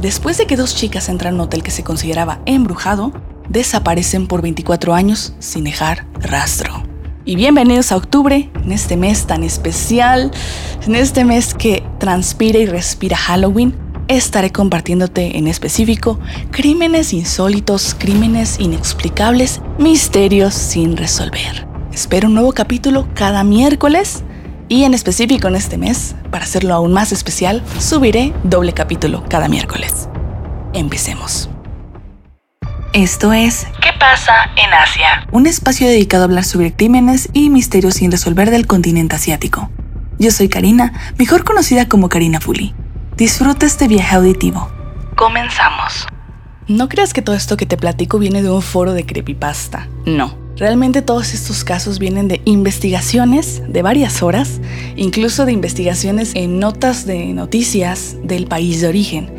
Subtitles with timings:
[0.00, 3.12] Después de que dos chicas entran a un hotel que se consideraba embrujado,
[3.48, 6.82] desaparecen por 24 años sin dejar rastro.
[7.24, 10.30] Y bienvenidos a octubre, en este mes tan especial,
[10.86, 13.74] en este mes que transpira y respira Halloween.
[14.06, 16.20] Estaré compartiéndote en específico
[16.50, 21.66] crímenes insólitos, crímenes inexplicables, misterios sin resolver.
[21.90, 24.22] Espero un nuevo capítulo cada miércoles
[24.68, 29.48] y en específico en este mes, para hacerlo aún más especial, subiré doble capítulo cada
[29.48, 30.08] miércoles.
[30.72, 31.48] Empecemos.
[32.92, 35.26] Esto es ¿Qué pasa en Asia?
[35.30, 39.70] Un espacio dedicado a hablar sobre crímenes y misterios sin resolver del continente asiático.
[40.18, 42.74] Yo soy Karina, mejor conocida como Karina Fuli.
[43.16, 44.70] Disfruta este viaje auditivo.
[45.14, 46.06] Comenzamos.
[46.68, 49.88] No creas que todo esto que te platico viene de un foro de creepypasta.
[50.06, 50.45] No.
[50.56, 54.58] Realmente todos estos casos vienen de investigaciones de varias horas,
[54.96, 59.30] incluso de investigaciones en notas de noticias del país de origen.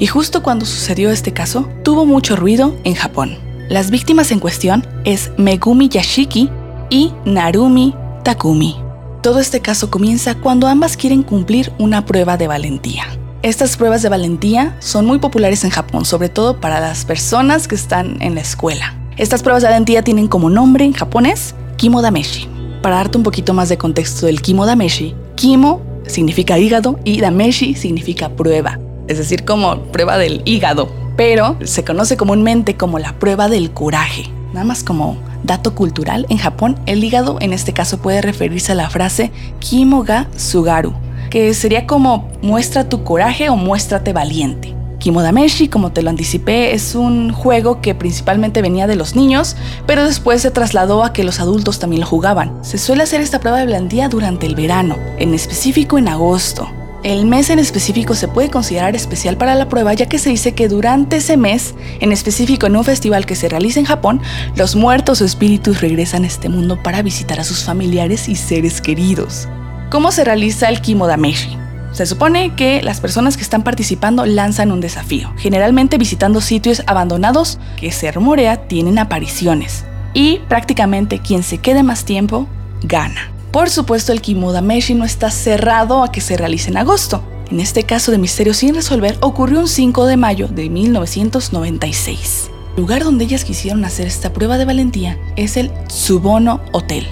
[0.00, 3.38] Y justo cuando sucedió este caso, tuvo mucho ruido en Japón.
[3.68, 6.50] Las víctimas en cuestión es Megumi Yashiki
[6.90, 8.76] y Narumi Takumi.
[9.22, 13.04] Todo este caso comienza cuando ambas quieren cumplir una prueba de valentía.
[13.42, 17.76] Estas pruebas de valentía son muy populares en Japón, sobre todo para las personas que
[17.76, 19.03] están en la escuela.
[19.16, 22.48] Estas pruebas de valentía tienen como nombre en japonés Kimo Dameshi.
[22.82, 27.76] Para darte un poquito más de contexto del Kimo Dameshi, Kimo significa hígado y Dameshi
[27.76, 33.48] significa prueba, es decir, como prueba del hígado, pero se conoce comúnmente como la prueba
[33.48, 34.24] del coraje.
[34.52, 38.74] Nada más como dato cultural, en Japón el hígado en este caso puede referirse a
[38.74, 40.92] la frase Kimo ga Sugaru,
[41.30, 44.74] que sería como muestra tu coraje o muéstrate valiente.
[45.04, 49.54] Kimodameshi, como te lo anticipé, es un juego que principalmente venía de los niños,
[49.86, 52.64] pero después se trasladó a que los adultos también lo jugaban.
[52.64, 56.70] Se suele hacer esta prueba de blandía durante el verano, en específico en agosto.
[57.02, 60.54] El mes en específico se puede considerar especial para la prueba ya que se dice
[60.54, 64.22] que durante ese mes, en específico en un festival que se realiza en Japón,
[64.56, 68.80] los muertos o espíritus regresan a este mundo para visitar a sus familiares y seres
[68.80, 69.48] queridos.
[69.90, 71.63] ¿Cómo se realiza el Kimodameshi?
[71.94, 77.60] Se supone que las personas que están participando lanzan un desafío, generalmente visitando sitios abandonados
[77.76, 79.84] que se rumorea tienen apariciones.
[80.12, 82.48] Y prácticamente quien se quede más tiempo,
[82.82, 83.30] gana.
[83.52, 87.22] Por supuesto, el Kimoda Meshi no está cerrado a que se realice en agosto.
[87.52, 92.50] En este caso de misterio sin resolver ocurrió un 5 de mayo de 1996.
[92.74, 97.06] El lugar donde ellas quisieron hacer esta prueba de valentía es el Tsubono Hotel,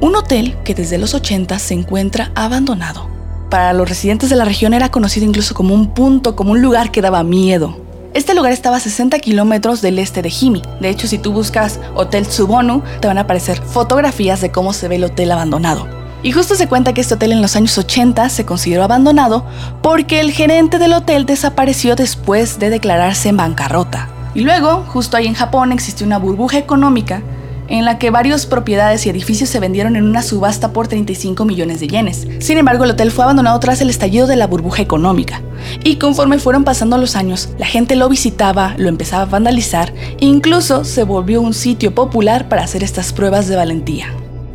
[0.00, 3.13] un hotel que desde los 80 se encuentra abandonado
[3.54, 6.90] para los residentes de la región era conocido incluso como un punto, como un lugar
[6.90, 7.78] que daba miedo.
[8.12, 10.60] Este lugar estaba a 60 kilómetros del este de Himi.
[10.80, 14.88] De hecho, si tú buscas Hotel Tsubonu, te van a aparecer fotografías de cómo se
[14.88, 15.86] ve el hotel abandonado.
[16.24, 19.46] Y justo se cuenta que este hotel en los años 80 se consideró abandonado
[19.82, 24.08] porque el gerente del hotel desapareció después de declararse en bancarrota.
[24.34, 27.22] Y luego, justo ahí en Japón, existió una burbuja económica
[27.68, 31.80] en la que varias propiedades y edificios se vendieron en una subasta por 35 millones
[31.80, 32.26] de yenes.
[32.40, 35.42] Sin embargo, el hotel fue abandonado tras el estallido de la burbuja económica.
[35.82, 40.26] Y conforme fueron pasando los años, la gente lo visitaba, lo empezaba a vandalizar e
[40.26, 44.06] incluso se volvió un sitio popular para hacer estas pruebas de valentía.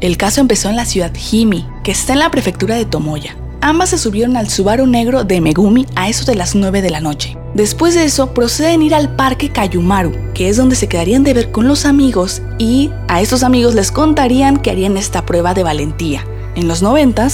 [0.02, 3.36] El caso empezó en la ciudad Himi, que está en la prefectura de Tomoya.
[3.62, 7.02] Ambas se subieron al Subaru negro de Megumi a eso de las 9 de la
[7.02, 7.38] noche.
[7.53, 11.34] Después de eso, proceden a ir al parque Kayumaru, que es donde se quedarían de
[11.34, 15.64] ver con los amigos y a estos amigos les contarían que harían esta prueba de
[15.64, 16.25] valentía.
[16.56, 17.28] En los 90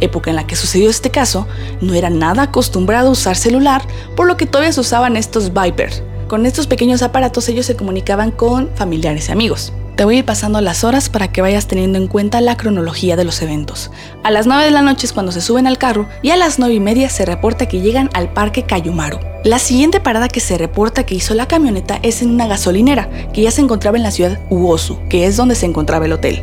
[0.00, 1.46] época en la que sucedió este caso,
[1.80, 3.82] no era nada acostumbrado a usar celular,
[4.14, 5.90] por lo que todavía se usaban estos Viper.
[6.28, 9.72] Con estos pequeños aparatos ellos se comunicaban con familiares y amigos.
[9.96, 13.14] Te voy a ir pasando las horas para que vayas teniendo en cuenta la cronología
[13.14, 13.90] de los eventos.
[14.22, 16.58] A las 9 de la noche es cuando se suben al carro y a las
[16.58, 19.18] 9 y media se reporta que llegan al parque Kayumaru.
[19.44, 23.42] La siguiente parada que se reporta que hizo la camioneta es en una gasolinera que
[23.42, 26.42] ya se encontraba en la ciudad Uosu, que es donde se encontraba el hotel.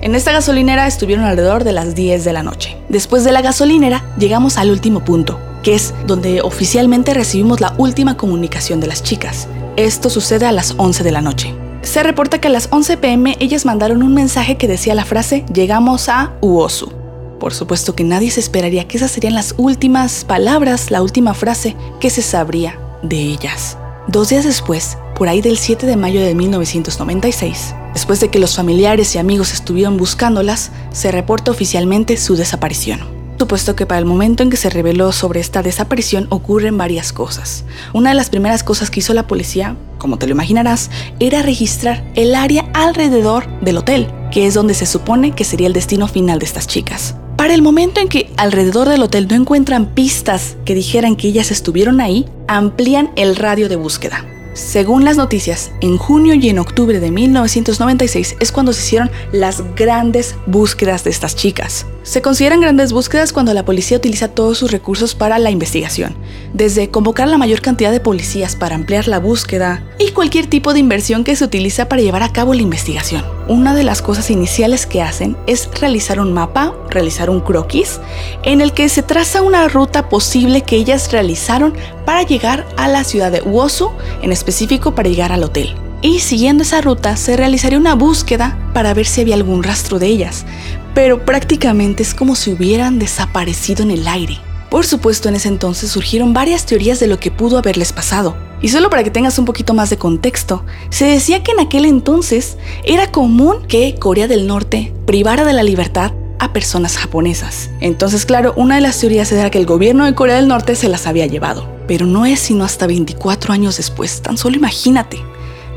[0.00, 2.76] En esta gasolinera estuvieron alrededor de las 10 de la noche.
[2.88, 8.16] Después de la gasolinera llegamos al último punto, que es donde oficialmente recibimos la última
[8.16, 9.48] comunicación de las chicas.
[9.76, 11.63] Esto sucede a las 11 de la noche.
[11.84, 15.44] Se reporta que a las 11 pm ellas mandaron un mensaje que decía la frase
[15.52, 16.90] llegamos a Uosu.
[17.38, 21.76] Por supuesto que nadie se esperaría que esas serían las últimas palabras, la última frase
[22.00, 23.76] que se sabría de ellas.
[24.08, 28.56] Dos días después, por ahí del 7 de mayo de 1996, después de que los
[28.56, 34.42] familiares y amigos estuvieron buscándolas, se reporta oficialmente su desaparición supuesto que para el momento
[34.42, 37.64] en que se reveló sobre esta desaparición ocurren varias cosas.
[37.92, 40.90] Una de las primeras cosas que hizo la policía, como te lo imaginarás,
[41.20, 45.72] era registrar el área alrededor del hotel, que es donde se supone que sería el
[45.72, 47.16] destino final de estas chicas.
[47.36, 51.50] Para el momento en que alrededor del hotel no encuentran pistas que dijeran que ellas
[51.50, 54.24] estuvieron ahí, amplían el radio de búsqueda.
[54.54, 59.64] Según las noticias, en junio y en octubre de 1996 es cuando se hicieron las
[59.74, 61.86] grandes búsquedas de estas chicas.
[62.04, 66.14] Se consideran grandes búsquedas cuando la policía utiliza todos sus recursos para la investigación,
[66.52, 70.78] desde convocar la mayor cantidad de policías para ampliar la búsqueda y cualquier tipo de
[70.78, 73.33] inversión que se utiliza para llevar a cabo la investigación.
[73.46, 78.00] Una de las cosas iniciales que hacen es realizar un mapa, realizar un croquis,
[78.42, 81.74] en el que se traza una ruta posible que ellas realizaron
[82.06, 83.90] para llegar a la ciudad de Wosu,
[84.22, 85.74] en específico para llegar al hotel.
[86.00, 90.06] Y siguiendo esa ruta se realizaría una búsqueda para ver si había algún rastro de
[90.06, 90.46] ellas,
[90.94, 94.38] pero prácticamente es como si hubieran desaparecido en el aire.
[94.70, 98.36] Por supuesto, en ese entonces surgieron varias teorías de lo que pudo haberles pasado.
[98.64, 101.84] Y solo para que tengas un poquito más de contexto, se decía que en aquel
[101.84, 107.68] entonces era común que Corea del Norte privara de la libertad a personas japonesas.
[107.82, 110.88] Entonces, claro, una de las teorías era que el gobierno de Corea del Norte se
[110.88, 111.68] las había llevado.
[111.86, 115.18] Pero no es sino hasta 24 años después, tan solo imagínate,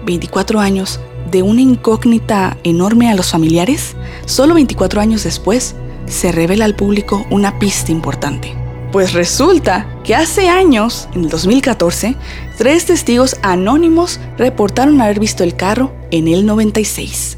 [0.05, 5.75] 24 años de una incógnita enorme a los familiares, solo 24 años después
[6.05, 8.66] se revela al público una pista importante.
[8.91, 12.15] Pues resulta que hace años, en el 2014,
[12.57, 17.37] tres testigos anónimos reportaron haber visto el carro en el 96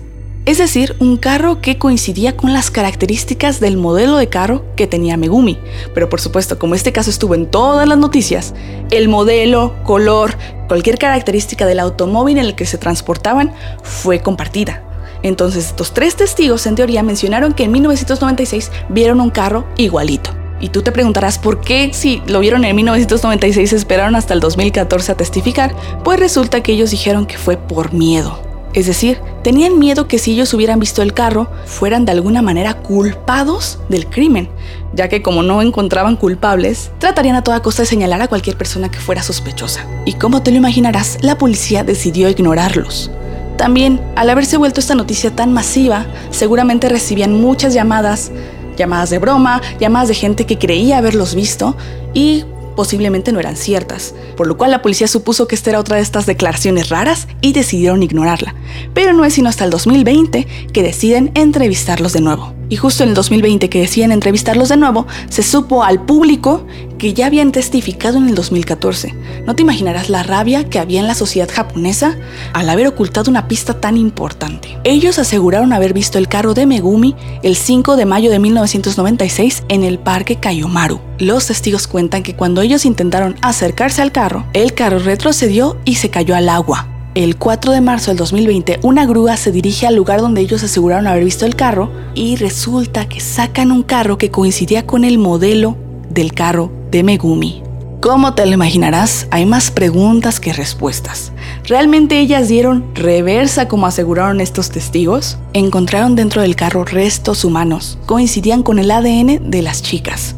[0.50, 5.16] es decir, un carro que coincidía con las características del modelo de carro que tenía
[5.16, 5.60] Megumi.
[5.94, 8.56] Pero por supuesto, como este caso estuvo en todas las noticias,
[8.90, 10.36] el modelo, color,
[10.68, 13.54] cualquier característica del automóvil en el que se transportaban
[13.84, 14.82] fue compartida.
[15.22, 20.39] Entonces, estos tres testigos en teoría mencionaron que en 1996 vieron un carro igualito.
[20.60, 25.12] Y tú te preguntarás por qué si lo vieron en 1996 esperaron hasta el 2014
[25.12, 25.76] a testificar.
[26.04, 28.50] Pues resulta que ellos dijeron que fue por miedo.
[28.74, 32.76] Es decir, tenían miedo que si ellos hubieran visto el carro, fueran de alguna manera
[32.76, 34.48] culpados del crimen,
[34.94, 38.92] ya que como no encontraban culpables, tratarían a toda costa de señalar a cualquier persona
[38.92, 39.88] que fuera sospechosa.
[40.06, 43.10] Y como te lo imaginarás, la policía decidió ignorarlos.
[43.58, 48.32] También, al haberse vuelto esta noticia tan masiva, seguramente recibían muchas llamadas,
[48.80, 51.76] llamadas de broma, llamadas de gente que creía haberlos visto
[52.16, 52.46] y
[52.76, 56.02] posiblemente no eran ciertas, por lo cual la policía supuso que esta era otra de
[56.02, 58.56] estas declaraciones raras y decidieron ignorarla.
[58.94, 62.59] Pero no es sino hasta el 2020 que deciden entrevistarlos de nuevo.
[62.70, 66.66] Y justo en el 2020 que deciden entrevistarlos de nuevo, se supo al público
[67.00, 69.16] que ya habían testificado en el 2014.
[69.46, 72.18] No te imaginarás la rabia que había en la sociedad japonesa
[72.54, 74.78] al haber ocultado una pista tan importante.
[74.84, 79.84] Ellos aseguraron haber visto el carro de Megumi el 5 de mayo de 1996 en
[79.84, 81.00] el parque Kayomaru.
[81.18, 86.10] Los testigos cuentan que cuando ellos intentaron acercarse al carro, el carro retrocedió y se
[86.10, 86.99] cayó al agua.
[87.16, 91.08] El 4 de marzo del 2020, una grúa se dirige al lugar donde ellos aseguraron
[91.08, 95.76] haber visto el carro y resulta que sacan un carro que coincidía con el modelo
[96.12, 97.64] del carro de Megumi.
[98.00, 101.32] Como te lo imaginarás, hay más preguntas que respuestas.
[101.66, 105.40] ¿Realmente ellas dieron reversa como aseguraron estos testigos?
[105.54, 110.36] Encontraron dentro del carro restos humanos, coincidían con el ADN de las chicas.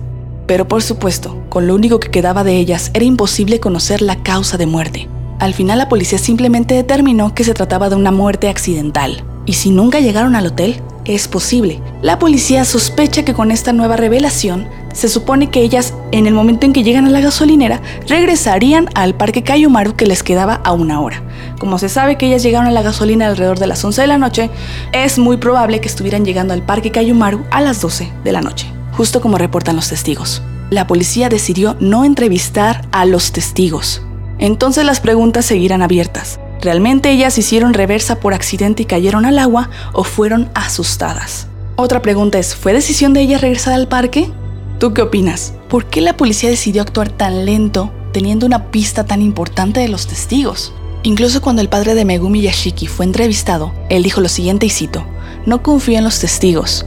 [0.47, 4.57] Pero por supuesto, con lo único que quedaba de ellas era imposible conocer la causa
[4.57, 5.09] de muerte.
[5.41, 9.23] Al final la policía simplemente determinó que se trataba de una muerte accidental.
[9.47, 11.81] Y si nunca llegaron al hotel, es posible.
[12.03, 16.67] La policía sospecha que con esta nueva revelación, se supone que ellas, en el momento
[16.67, 21.01] en que llegan a la gasolinera, regresarían al parque Kayumaru que les quedaba a una
[21.01, 21.23] hora.
[21.59, 24.19] Como se sabe que ellas llegaron a la gasolina alrededor de las 11 de la
[24.19, 24.51] noche,
[24.93, 28.67] es muy probable que estuvieran llegando al parque Kayumaru a las 12 de la noche,
[28.91, 30.43] justo como reportan los testigos.
[30.69, 34.03] La policía decidió no entrevistar a los testigos,
[34.41, 36.39] entonces las preguntas seguirán abiertas.
[36.61, 41.47] ¿Realmente ellas hicieron reversa por accidente y cayeron al agua o fueron asustadas?
[41.75, 44.29] Otra pregunta es, ¿fue decisión de ellas regresar al parque?
[44.79, 45.53] ¿Tú qué opinas?
[45.69, 50.07] ¿Por qué la policía decidió actuar tan lento teniendo una pista tan importante de los
[50.07, 50.73] testigos?
[51.03, 55.05] Incluso cuando el padre de Megumi Yashiki fue entrevistado, él dijo lo siguiente y cito,
[55.45, 56.85] no confío en los testigos.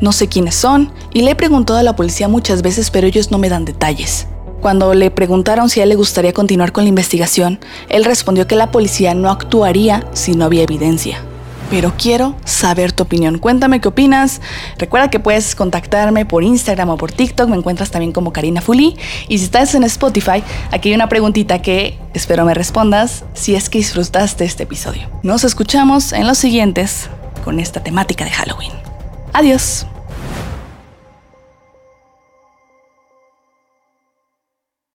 [0.00, 3.30] No sé quiénes son y le he preguntado a la policía muchas veces pero ellos
[3.30, 4.26] no me dan detalles.
[4.64, 8.56] Cuando le preguntaron si a él le gustaría continuar con la investigación, él respondió que
[8.56, 11.18] la policía no actuaría si no había evidencia.
[11.68, 13.36] Pero quiero saber tu opinión.
[13.36, 14.40] Cuéntame qué opinas.
[14.78, 17.50] Recuerda que puedes contactarme por Instagram o por TikTok.
[17.50, 18.96] Me encuentras también como Karina Fuli.
[19.28, 23.68] Y si estás en Spotify, aquí hay una preguntita que espero me respondas si es
[23.68, 25.10] que disfrutaste este episodio.
[25.22, 27.10] Nos escuchamos en los siguientes
[27.44, 28.72] con esta temática de Halloween.
[29.34, 29.84] Adiós.